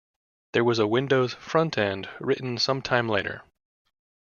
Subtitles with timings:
[0.53, 3.43] There was a windows front-end written sometime later.